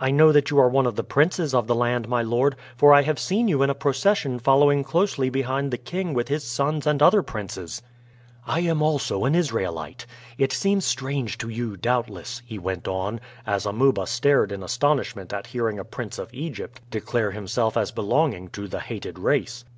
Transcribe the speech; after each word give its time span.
"I 0.00 0.10
know 0.10 0.32
that 0.32 0.48
you 0.50 0.58
are 0.60 0.68
one 0.70 0.86
of 0.86 0.96
the 0.96 1.04
princes 1.04 1.52
of 1.52 1.66
the 1.66 1.74
land, 1.74 2.08
my 2.08 2.22
lord, 2.22 2.56
for 2.74 2.94
I 2.94 3.02
have 3.02 3.18
seen 3.18 3.48
you 3.48 3.62
in 3.62 3.68
a 3.68 3.74
procession 3.74 4.38
following 4.38 4.82
closely 4.82 5.28
behind 5.28 5.70
the 5.70 5.76
king 5.76 6.14
with 6.14 6.28
his 6.28 6.42
sons 6.42 6.86
and 6.86 7.02
other 7.02 7.22
princes." 7.22 7.82
"I 8.46 8.66
also 8.70 9.20
am 9.26 9.34
an 9.34 9.34
Israelite. 9.34 10.06
It 10.38 10.54
seems 10.54 10.86
strange 10.86 11.36
to 11.36 11.50
you, 11.50 11.76
doubtless," 11.76 12.40
he 12.46 12.58
went 12.58 12.88
on, 12.88 13.20
as 13.46 13.66
Amuba 13.66 14.06
started 14.06 14.54
in 14.54 14.62
astonishment 14.62 15.34
at 15.34 15.48
hearing 15.48 15.78
a 15.78 15.84
prince 15.84 16.18
of 16.18 16.32
Egypt 16.32 16.80
declare 16.90 17.32
himself 17.32 17.76
as 17.76 17.90
belonging 17.92 18.48
to 18.52 18.68
the 18.68 18.80
hated 18.80 19.18
race. 19.18 19.66